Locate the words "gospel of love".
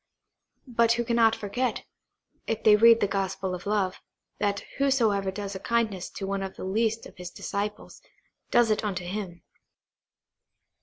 3.07-4.01